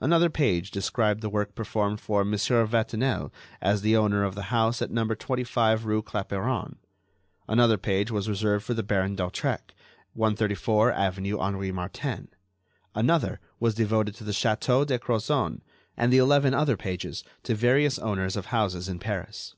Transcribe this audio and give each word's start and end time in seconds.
Another 0.00 0.28
page 0.28 0.72
described 0.72 1.20
the 1.20 1.30
work 1.30 1.54
performed 1.54 2.00
for 2.00 2.24
Mon. 2.24 2.36
Vatinel 2.36 3.30
as 3.62 3.86
owner 3.86 4.24
of 4.24 4.34
the 4.34 4.50
house 4.50 4.82
at 4.82 4.90
No. 4.90 5.06
25 5.06 5.84
rue 5.84 6.02
Clapeyron. 6.02 6.74
Another 7.46 7.76
page 7.78 8.10
was 8.10 8.28
reserved 8.28 8.64
for 8.64 8.74
the 8.74 8.82
Baron 8.82 9.14
d'Hautrec, 9.14 9.72
134 10.14 10.90
avenue 10.90 11.38
Henri 11.38 11.70
Martin; 11.70 12.26
another 12.96 13.38
was 13.60 13.76
devoted 13.76 14.16
to 14.16 14.24
the 14.24 14.32
Château 14.32 14.84
de 14.84 14.98
Crozon, 14.98 15.60
and 15.96 16.12
the 16.12 16.18
eleven 16.18 16.52
other 16.52 16.76
pages 16.76 17.22
to 17.44 17.54
various 17.54 17.96
owners 18.00 18.34
of 18.36 18.46
houses 18.46 18.88
in 18.88 18.98
Paris. 18.98 19.54